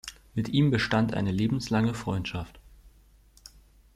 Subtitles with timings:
[0.33, 2.59] Mit ihm bestand eine lebenslange Freundschaft.